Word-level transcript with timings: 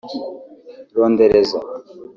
rondereza 0.95 1.57